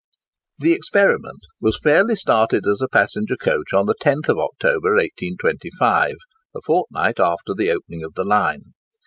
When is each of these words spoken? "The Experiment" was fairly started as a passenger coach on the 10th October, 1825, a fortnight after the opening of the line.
"The 0.57 0.73
Experiment" 0.73 1.41
was 1.61 1.77
fairly 1.77 2.15
started 2.15 2.63
as 2.67 2.81
a 2.81 2.87
passenger 2.89 3.35
coach 3.35 3.71
on 3.71 3.85
the 3.85 3.93
10th 4.01 4.29
October, 4.29 4.93
1825, 4.93 6.15
a 6.55 6.59
fortnight 6.65 7.19
after 7.19 7.53
the 7.53 7.69
opening 7.69 8.03
of 8.03 8.15
the 8.15 8.25
line. 8.25 8.73